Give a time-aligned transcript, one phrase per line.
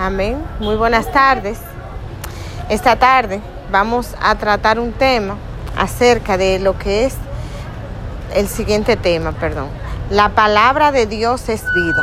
[0.00, 0.42] Amén.
[0.60, 1.58] Muy buenas tardes.
[2.70, 5.36] Esta tarde vamos a tratar un tema
[5.76, 7.14] acerca de lo que es
[8.34, 9.68] el siguiente tema, perdón.
[10.08, 12.02] La palabra de Dios es vida.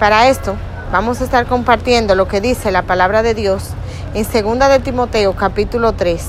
[0.00, 0.56] Para esto
[0.90, 3.70] vamos a estar compartiendo lo que dice la palabra de Dios
[4.12, 6.20] en 2 de Timoteo capítulo 3,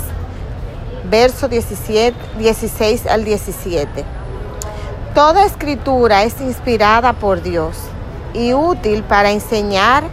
[1.09, 4.05] verso 17, 16 al 17.
[5.15, 7.75] Toda escritura es inspirada por Dios
[8.33, 10.03] y útil para enseñar,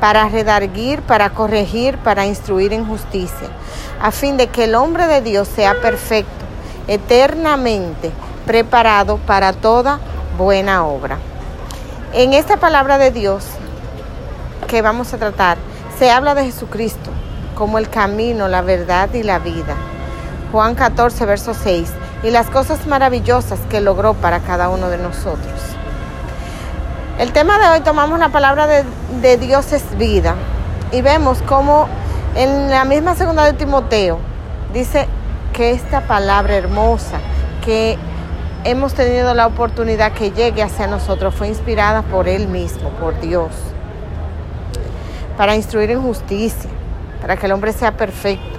[0.00, 3.48] para redarguir, para corregir, para instruir en justicia,
[4.00, 6.44] a fin de que el hombre de Dios sea perfecto,
[6.88, 8.10] eternamente
[8.46, 9.98] preparado para toda
[10.36, 11.18] buena obra.
[12.12, 13.44] En esta palabra de Dios
[14.68, 15.58] que vamos a tratar,
[15.98, 17.10] se habla de Jesucristo
[17.54, 19.74] como el camino, la verdad y la vida.
[20.52, 21.90] Juan 14, verso 6,
[22.22, 25.73] y las cosas maravillosas que logró para cada uno de nosotros.
[27.16, 30.34] El tema de hoy tomamos la palabra de, Dios es vida.
[30.90, 31.86] Y vemos cómo
[32.34, 34.18] en la misma segunda de Timoteo
[34.72, 35.06] dice
[35.52, 37.20] que esta palabra hermosa
[37.64, 37.96] que
[38.64, 43.52] hemos tenido la oportunidad que llegue hacia nosotros fue inspirada por Él mismo, por Dios,
[45.36, 46.68] para instruir en justicia,
[47.20, 48.58] para que el hombre sea perfecto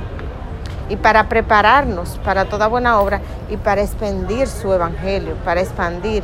[0.88, 6.24] y para prepararnos para toda buena obra y para expandir su evangelio, para expandir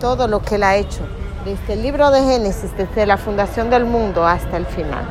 [0.00, 1.06] todo lo que Él ha hecho
[1.44, 5.04] desde el libro de Génesis, desde la fundación del mundo hasta el final.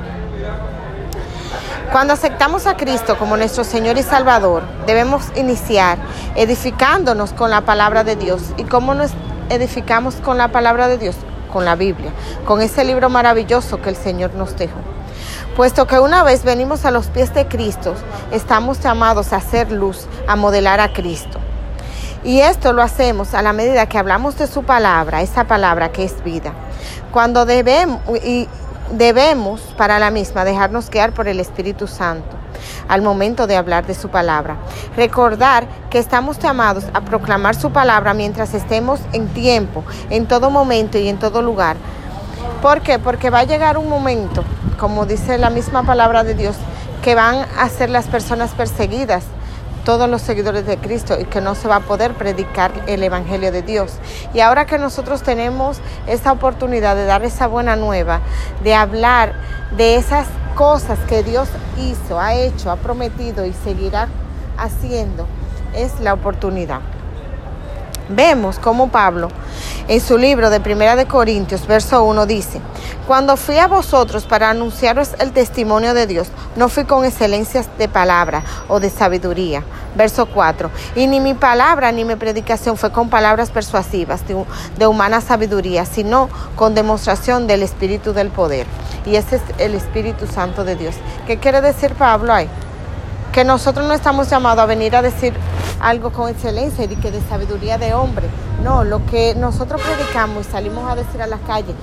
[1.91, 5.97] Cuando aceptamos a Cristo como nuestro Señor y Salvador, debemos iniciar
[6.35, 8.53] edificándonos con la palabra de Dios.
[8.57, 9.11] ¿Y cómo nos
[9.49, 11.15] edificamos con la palabra de Dios?
[11.51, 12.11] Con la Biblia,
[12.45, 14.77] con ese libro maravilloso que el Señor nos dejó.
[15.55, 17.95] Puesto que una vez venimos a los pies de Cristo,
[18.31, 21.39] estamos llamados a hacer luz, a modelar a Cristo.
[22.23, 26.03] Y esto lo hacemos a la medida que hablamos de su palabra, esa palabra que
[26.03, 26.53] es vida.
[27.11, 28.47] Cuando debemos, y
[28.91, 32.35] debemos para la misma dejarnos guiar por el Espíritu Santo
[32.89, 34.57] al momento de hablar de su palabra.
[34.97, 40.97] Recordar que estamos llamados a proclamar su palabra mientras estemos en tiempo, en todo momento
[40.97, 41.77] y en todo lugar.
[42.61, 42.99] ¿Por qué?
[42.99, 44.43] Porque va a llegar un momento,
[44.77, 46.57] como dice la misma palabra de Dios,
[47.01, 49.23] que van a ser las personas perseguidas
[49.89, 53.51] todos los seguidores de Cristo y que no se va a poder predicar el Evangelio
[53.51, 53.93] de Dios.
[54.35, 58.21] Y ahora que nosotros tenemos esta oportunidad de dar esa buena nueva,
[58.63, 59.33] de hablar
[59.75, 64.09] de esas cosas que Dios hizo, ha hecho, ha prometido y seguirá
[64.59, 65.25] haciendo,
[65.73, 66.81] es la oportunidad.
[68.09, 69.29] Vemos como Pablo
[69.89, 72.61] en su libro de Primera de Corintios, verso 1 dice,
[73.07, 77.89] cuando fui a vosotros para anunciaros el testimonio de Dios, no fui con excelencias de
[77.89, 79.63] palabra o de sabiduría.
[79.95, 84.45] Verso 4, y ni mi palabra ni mi predicación fue con palabras persuasivas de,
[84.77, 88.67] de humana sabiduría, sino con demostración del Espíritu del poder.
[89.07, 90.93] Y ese es el Espíritu Santo de Dios.
[91.25, 92.47] ¿Qué quiere decir Pablo ahí?
[93.33, 95.33] Que nosotros no estamos llamados a venir a decir
[95.79, 98.27] algo con excelencia y que de sabiduría de hombre.
[98.63, 101.75] No, lo que nosotros predicamos y salimos a decir a las calles,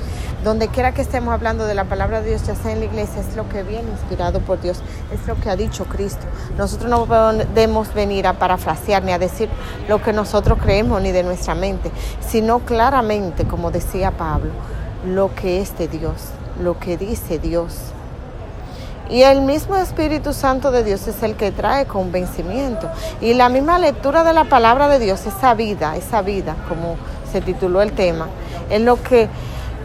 [0.44, 3.20] donde quiera que estemos hablando de la palabra de Dios, ya sea en la iglesia,
[3.20, 4.80] es lo que viene inspirado por Dios,
[5.12, 6.24] es lo que ha dicho Cristo.
[6.56, 9.48] Nosotros no podemos venir a parafrasear ni a decir
[9.88, 11.90] lo que nosotros creemos ni de nuestra mente,
[12.20, 14.50] sino claramente, como decía Pablo,
[15.06, 16.14] lo que es de Dios,
[16.62, 17.74] lo que dice Dios.
[19.08, 22.90] Y el mismo Espíritu Santo de Dios es el que trae convencimiento.
[23.20, 26.96] Y la misma lectura de la palabra de Dios, esa vida, esa vida, como
[27.30, 28.26] se tituló el tema,
[28.68, 29.28] es lo que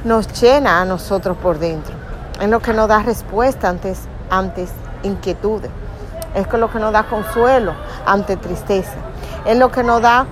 [0.04, 1.94] nos llena a nosotros por dentro.
[2.42, 4.00] Es lo que nos da respuesta antes,
[4.32, 4.72] antes
[5.04, 5.70] inquietudes.
[6.34, 8.96] Es lo que nos da consuelo ante tristeza.
[9.46, 10.26] Es lo que nos da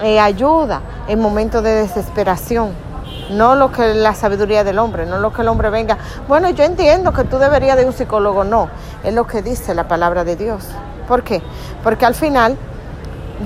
[0.00, 2.87] eh, ayuda en momentos de desesperación
[3.30, 5.98] no lo que la sabiduría del hombre, no lo que el hombre venga.
[6.26, 8.68] Bueno, yo entiendo que tú deberías de un psicólogo, no,
[9.04, 10.64] es lo que dice la palabra de Dios.
[11.06, 11.42] ¿Por qué?
[11.82, 12.56] Porque al final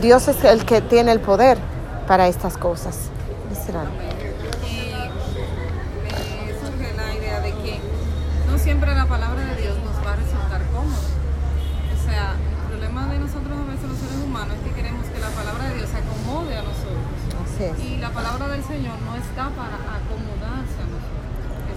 [0.01, 1.59] Dios es el que tiene el poder
[2.07, 3.11] para estas cosas.
[18.03, 21.23] La palabra del Señor no está para acomodarse a nosotros,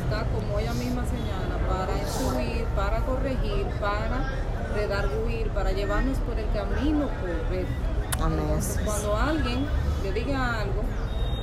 [0.01, 4.31] está como ella misma señala, para instruir, para corregir, para
[4.73, 8.23] redarguir, para llevarnos por el camino correcto.
[8.23, 8.59] Amén.
[8.83, 9.67] Cuando alguien
[10.01, 10.81] le diga algo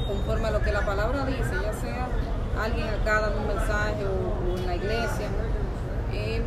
[0.08, 2.08] conforme a lo que la palabra dice, ya sea
[2.60, 5.28] alguien acá dando un mensaje o, en la iglesia,
[6.12, 6.42] em,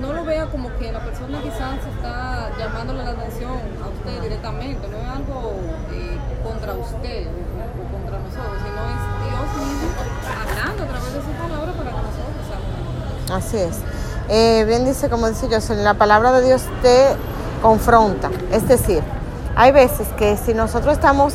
[0.00, 4.88] no lo vea como que la persona quizás está llamándole la atención a usted directamente,
[4.88, 5.52] no es algo
[5.92, 7.28] eh, contra usted
[7.94, 9.88] contra nosotros, sino es Dios mismo
[10.42, 12.44] hablando a través de su palabra para nosotros.
[13.32, 13.76] Así es.
[14.28, 17.16] Eh, bien dice, como dice yo, la palabra de Dios te
[17.62, 18.30] confronta.
[18.50, 19.02] Es decir,
[19.56, 21.34] hay veces que si nosotros estamos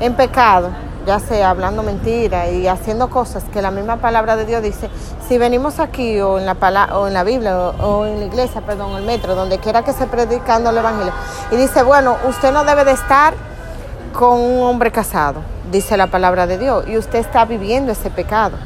[0.00, 0.70] en pecado,
[1.06, 4.88] ya sea hablando mentira y haciendo cosas que la misma palabra de Dios dice,
[5.28, 6.54] si venimos aquí o en la,
[6.94, 10.06] o en la Biblia o, en la iglesia, perdón, el metro, donde quiera que se
[10.06, 11.12] predicando el Evangelio,
[11.50, 13.34] y dice, bueno, usted no debe de estar
[14.12, 18.56] con un hombre casado, dice la palabra de Dios, y usted está viviendo ese pecado.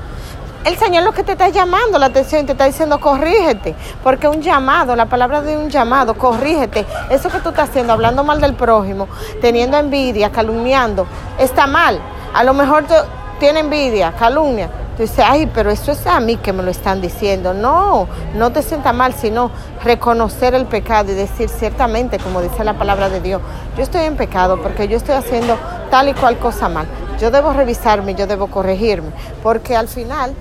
[0.65, 4.43] El Señor lo que te está llamando la atención, te está diciendo, corrígete, porque un
[4.43, 6.85] llamado, la palabra de un llamado, corrígete.
[7.09, 9.07] Eso que tú estás haciendo, hablando mal del prójimo,
[9.41, 11.07] teniendo envidia, calumniando,
[11.39, 12.01] está mal.
[12.35, 12.85] A lo mejor
[13.39, 14.69] tiene envidia, calumnia.
[14.97, 17.55] Tú dices, ay, pero eso es a mí que me lo están diciendo.
[17.55, 19.53] No, no te sienta mal, sino
[19.87, 23.41] reconocer el pecado y decir ciertamente, como dice la palabra de Dios,
[23.77, 25.57] yo estoy en pecado porque yo estoy haciendo
[25.91, 26.87] tal y cual cosa mal.
[27.21, 29.11] Yo debo revisarme, yo debo corregirme,
[29.43, 30.35] porque al final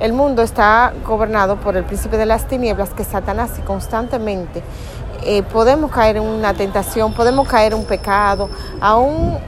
[0.00, 4.62] el mundo está gobernado por el príncipe de las tinieblas, que Satanás y constantemente
[5.24, 8.50] eh, podemos caer en una tentación, podemos caer en un pecado,
[8.80, 9.38] aún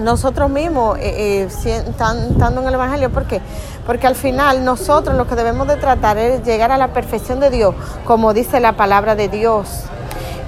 [0.00, 3.10] nosotros mismos eh, eh, estando en el Evangelio.
[3.10, 3.40] ¿Por qué?
[3.86, 7.50] Porque al final nosotros lo que debemos de tratar es llegar a la perfección de
[7.50, 7.74] Dios,
[8.04, 9.84] como dice la palabra de Dios.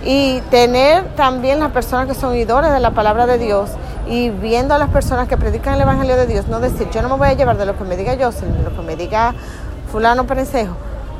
[0.04, 3.70] Y tener también las personas que son oidores de la palabra de Dios
[4.08, 7.08] y viendo a las personas que predican el Evangelio de Dios, no decir, yo no
[7.08, 8.96] me voy a llevar de lo que me diga yo, sino de lo que me
[8.96, 9.32] diga
[9.92, 10.74] fulano perencejo.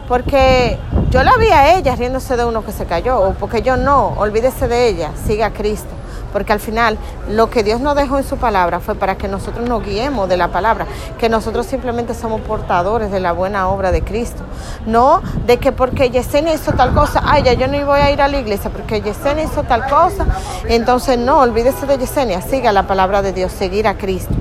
[0.09, 0.79] Porque
[1.11, 4.15] yo la vi a ella riéndose de uno que se cayó, o porque yo no,
[4.19, 6.02] olvídese de ella, siga a Cristo
[6.33, 6.99] porque al final
[7.29, 10.37] lo que Dios nos dejó en su palabra fue para que nosotros nos guiemos de
[10.37, 10.87] la palabra,
[11.19, 14.43] que nosotros simplemente somos portadores de la buena obra de Cristo,
[14.87, 18.23] no de que porque Yesenia hizo tal cosa, ay, ya yo no voy a ir
[18.23, 20.27] a la iglesia porque Yesenia hizo tal cosa,
[20.69, 24.35] entonces no, olvídese de Yesenia, siga la palabra de Dios, seguir a Cristo.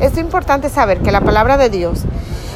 [0.00, 2.00] Es importante saber que la palabra de Dios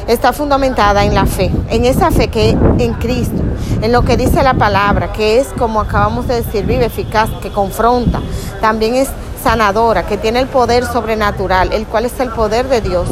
[0.09, 3.43] está fundamentada en la fe, en esa fe que en Cristo,
[3.81, 7.51] en lo que dice la palabra, que es como acabamos de decir, vive eficaz, que
[7.51, 8.19] confronta,
[8.59, 9.07] también es
[9.43, 13.07] sanadora, que tiene el poder sobrenatural, el cual es el poder de Dios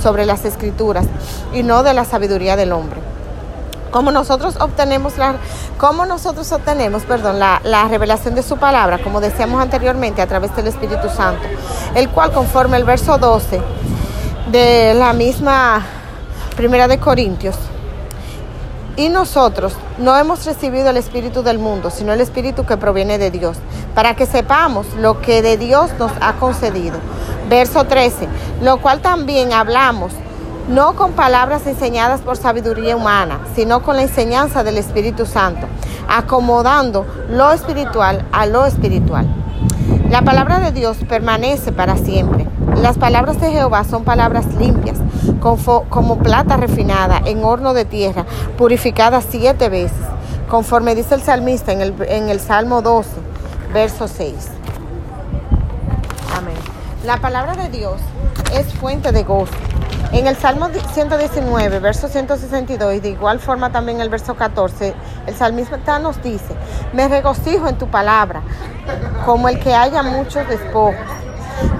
[0.00, 1.06] sobre las escrituras
[1.52, 3.00] y no de la sabiduría del hombre.
[3.90, 5.34] Como nosotros obtenemos la,
[5.78, 10.54] como nosotros obtenemos, perdón, la, la revelación de su palabra, como decíamos anteriormente, a través
[10.54, 11.42] del Espíritu Santo,
[11.96, 13.60] el cual conforme el verso 12
[14.52, 15.84] de la misma
[16.56, 17.54] Primera de Corintios.
[18.96, 23.30] Y nosotros no hemos recibido el Espíritu del mundo, sino el Espíritu que proviene de
[23.30, 23.58] Dios,
[23.94, 26.96] para que sepamos lo que de Dios nos ha concedido.
[27.50, 28.26] Verso 13,
[28.62, 30.12] lo cual también hablamos,
[30.70, 35.66] no con palabras enseñadas por sabiduría humana, sino con la enseñanza del Espíritu Santo,
[36.08, 39.26] acomodando lo espiritual a lo espiritual.
[40.08, 42.55] La palabra de Dios permanece para siempre.
[42.80, 44.98] Las palabras de Jehová son palabras limpias,
[45.40, 48.26] como plata refinada en horno de tierra,
[48.58, 49.96] purificada siete veces,
[50.50, 53.08] conforme dice el salmista en el, Salmo 12,
[53.72, 54.34] verso 6.
[56.36, 56.54] Amén.
[57.04, 57.98] La palabra de Dios
[58.52, 59.54] es fuente de gozo.
[60.12, 64.94] En el Salmo 119, verso 162, y de igual forma también el verso 14,
[65.26, 66.54] el salmista nos dice,
[66.92, 68.42] me regocijo en tu palabra,
[69.24, 71.15] como el que haya muchos despojos.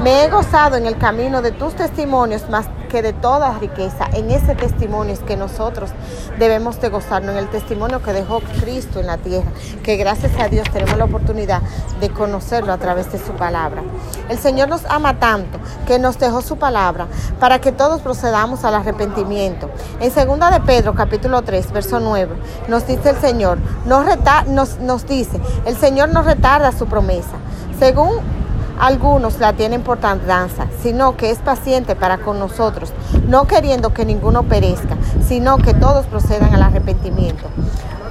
[0.07, 4.07] Me he gozado en el camino de tus testimonios más que de toda riqueza.
[4.13, 5.91] En ese testimonio es que nosotros
[6.39, 9.51] debemos de gozarnos, en el testimonio que dejó Cristo en la tierra,
[9.83, 11.61] que gracias a Dios tenemos la oportunidad
[11.99, 13.83] de conocerlo a través de su palabra.
[14.29, 15.59] El Señor nos ama tanto
[15.89, 17.09] que nos dejó su palabra
[17.41, 19.69] para que todos procedamos al arrepentimiento.
[19.99, 22.33] En segunda de Pedro capítulo 3, verso 9,
[22.69, 24.07] nos dice el Señor, nos,
[24.47, 27.39] nos, nos dice, el Señor no retarda su promesa.
[27.81, 28.46] Según
[28.79, 32.93] algunos la tienen por tardanza, sino que es paciente para con nosotros,
[33.29, 37.45] no queriendo que ninguno perezca, sino que todos procedan al arrepentimiento.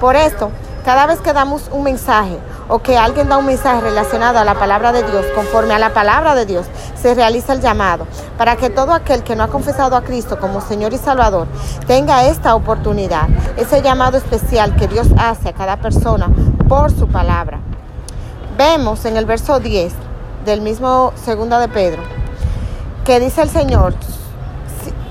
[0.00, 0.50] Por esto,
[0.84, 4.54] cada vez que damos un mensaje o que alguien da un mensaje relacionado a la
[4.54, 8.06] palabra de Dios, conforme a la palabra de Dios, se realiza el llamado
[8.38, 11.48] para que todo aquel que no ha confesado a Cristo como Señor y Salvador
[11.88, 16.28] tenga esta oportunidad, ese llamado especial que Dios hace a cada persona
[16.68, 17.58] por su palabra.
[18.56, 19.92] Vemos en el verso 10
[20.46, 22.02] del mismo segunda de Pedro,
[23.04, 23.94] que dice el Señor,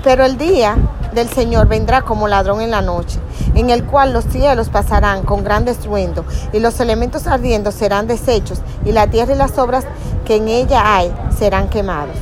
[0.02, 0.76] pero el día
[1.12, 3.20] del Señor vendrá como ladrón en la noche,
[3.54, 6.24] en el cual los cielos pasarán con gran estruendo,
[6.54, 9.84] y los elementos ardiendo serán deshechos, y la tierra y las obras
[10.24, 12.16] que en ella hay serán quemados.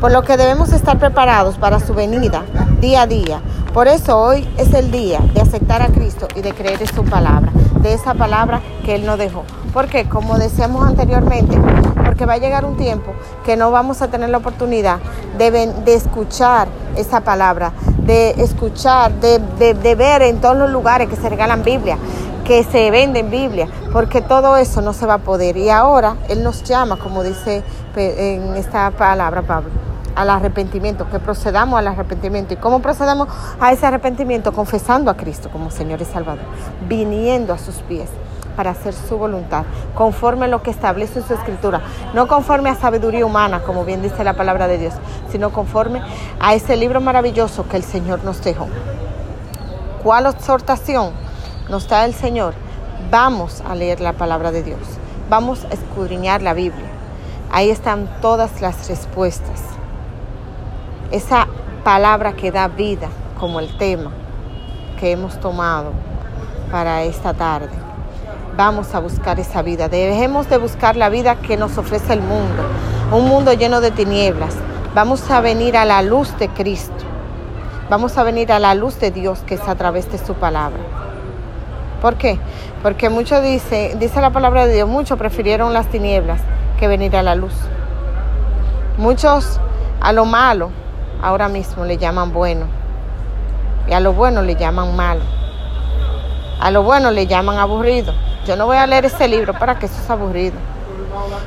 [0.00, 2.44] Por lo que debemos estar preparados para su venida
[2.80, 3.40] día a día.
[3.72, 7.04] Por eso hoy es el día de aceptar a Cristo y de creer en su
[7.04, 9.44] palabra, de esa palabra que Él nos dejó.
[9.72, 11.56] Porque, como decíamos anteriormente,
[12.12, 14.98] porque va a llegar un tiempo que no vamos a tener la oportunidad
[15.38, 19.38] de, de escuchar esa palabra, de escuchar, de,
[19.72, 21.96] de, ver en todos los lugares que se regalan Biblia,
[22.44, 25.56] que se venden Biblia, porque todo eso no se va a poder.
[25.56, 27.62] Y ahora Él nos llama, como dice
[27.96, 29.70] en esta palabra Pablo,
[30.14, 32.52] al arrepentimiento, que procedamos al arrepentimiento.
[32.52, 33.28] ¿Y cómo procedamos
[33.58, 34.52] a ese arrepentimiento?
[34.52, 36.44] Confesando a Cristo como Señor y Salvador,
[36.86, 38.10] viniendo a sus pies
[38.56, 41.80] para hacer su voluntad, conforme a lo que establece su escritura,
[42.14, 44.94] no conforme a sabiduría humana, como bien dice la palabra de Dios,
[45.30, 46.02] sino conforme
[46.40, 48.68] a ese libro maravilloso que el Señor nos dejó.
[50.02, 51.12] ¿Cuál exhortación
[51.68, 52.54] nos da el Señor?
[53.10, 54.80] Vamos a leer la palabra de Dios,
[55.28, 56.86] vamos a escudriñar la Biblia.
[57.50, 59.60] Ahí están todas las respuestas.
[61.10, 61.46] Esa
[61.84, 64.12] palabra que da vida, como el tema
[64.98, 65.90] que hemos tomado
[66.70, 67.81] para esta tarde
[68.56, 69.88] vamos a buscar esa vida.
[69.88, 72.62] Dejemos de buscar la vida que nos ofrece el mundo,
[73.10, 74.54] un mundo lleno de tinieblas.
[74.94, 76.92] Vamos a venir a la luz de Cristo.
[77.88, 80.80] Vamos a venir a la luz de Dios que es a través de su palabra.
[82.00, 82.38] ¿Por qué?
[82.82, 86.40] Porque muchos dice, dice la palabra de Dios, muchos prefirieron las tinieblas
[86.78, 87.54] que venir a la luz.
[88.98, 89.60] Muchos
[90.00, 90.70] a lo malo
[91.22, 92.66] ahora mismo le llaman bueno
[93.88, 95.22] y a lo bueno le llaman malo.
[96.60, 98.14] A lo bueno le llaman aburrido
[98.46, 100.56] yo no voy a leer ese libro para que eso es aburrido.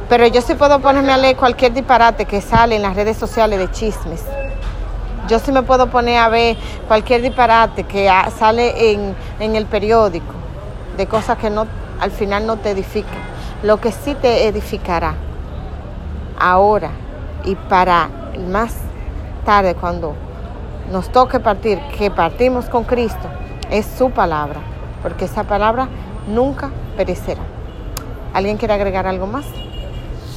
[0.07, 3.59] Pero yo sí puedo ponerme a leer cualquier disparate que sale en las redes sociales
[3.59, 4.23] de chismes.
[5.27, 6.55] Yo sí me puedo poner a ver
[6.87, 10.33] cualquier disparate que sale en, en el periódico
[10.97, 11.65] de cosas que no,
[11.99, 13.17] al final no te edifican.
[13.63, 15.15] Lo que sí te edificará
[16.39, 16.91] ahora
[17.43, 18.09] y para
[18.49, 18.75] más
[19.45, 20.15] tarde cuando
[20.91, 23.27] nos toque partir, que partimos con Cristo,
[23.71, 24.59] es su palabra,
[25.01, 25.87] porque esa palabra
[26.27, 27.41] nunca perecerá.
[28.33, 29.45] ¿Alguien quiere agregar algo más?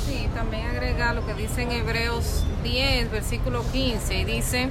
[0.06, 4.68] Sí, también agregar lo que dice en Hebreos 10, versículo 15, y dice,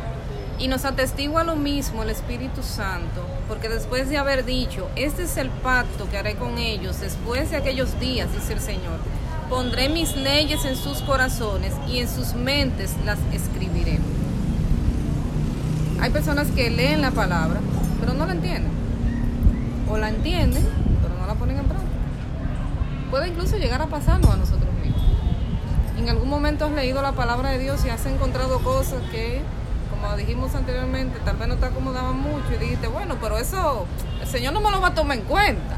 [0.60, 5.38] y nos atestigua lo mismo el Espíritu Santo, porque después de haber dicho, este es
[5.38, 9.00] el pacto que haré con ellos después de aquellos días, dice el Señor,
[9.50, 14.00] pondré mis leyes en sus corazones y en sus mentes las escribiré.
[16.00, 17.60] Hay personas que leen la palabra,
[18.00, 18.72] pero no la entienden.
[19.90, 20.68] O la entienden,
[21.28, 21.92] la ponen en práctica.
[23.12, 25.02] Puede incluso llegar a pasarnos a nosotros mismos.
[25.98, 29.42] En algún momento has leído la palabra de Dios y has encontrado cosas que,
[29.90, 33.86] como dijimos anteriormente, tal vez no te acomodaban mucho y dijiste, bueno, pero eso
[34.22, 35.78] el Señor no me lo va a tomar en cuenta.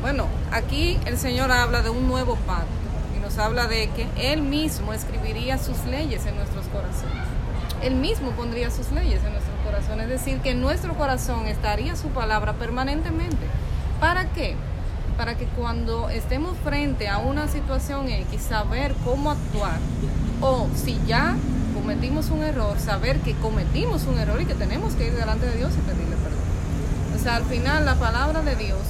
[0.00, 2.68] Bueno, aquí el Señor habla de un nuevo pacto
[3.16, 7.26] y nos habla de que Él mismo escribiría sus leyes en nuestros corazones.
[7.82, 11.96] Él mismo pondría sus leyes en nuestros corazones, es decir, que en nuestro corazón estaría
[11.96, 13.46] su palabra permanentemente.
[14.00, 14.56] ¿Para qué?
[15.18, 19.78] Para que cuando estemos frente a una situación X, saber cómo actuar.
[20.40, 21.36] O si ya
[21.74, 25.56] cometimos un error, saber que cometimos un error y que tenemos que ir delante de
[25.58, 26.40] Dios y pedirle perdón.
[27.14, 28.80] O sea, al final la palabra de Dios,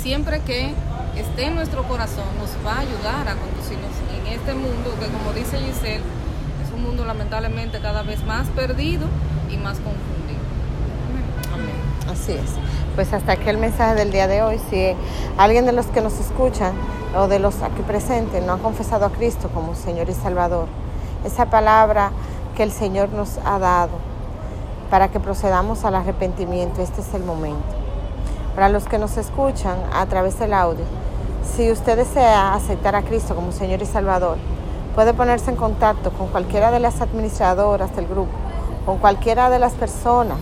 [0.00, 0.72] siempre que
[1.16, 5.34] esté en nuestro corazón, nos va a ayudar a conducirnos en este mundo que, como
[5.34, 6.02] dice Giselle,
[6.64, 9.06] es un mundo lamentablemente cada vez más perdido
[9.50, 10.23] y más confundido.
[12.14, 12.52] Así es.
[12.94, 14.60] Pues hasta aquí el mensaje del día de hoy.
[14.70, 14.94] Si
[15.36, 16.72] alguien de los que nos escuchan
[17.16, 20.68] o de los aquí presentes no ha confesado a Cristo como Señor y Salvador,
[21.24, 22.12] esa palabra
[22.56, 23.98] que el Señor nos ha dado
[24.90, 27.64] para que procedamos al arrepentimiento, este es el momento.
[28.54, 30.84] Para los que nos escuchan a través del audio,
[31.56, 34.38] si usted desea aceptar a Cristo como Señor y Salvador,
[34.94, 38.32] puede ponerse en contacto con cualquiera de las administradoras del grupo,
[38.86, 40.38] con cualquiera de las personas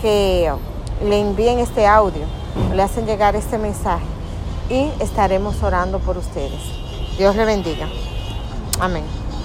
[0.00, 0.52] que
[1.02, 2.22] le envíen este audio,
[2.74, 4.04] le hacen llegar este mensaje
[4.68, 6.60] y estaremos orando por ustedes.
[7.16, 7.88] Dios le bendiga.
[8.80, 9.17] Amén.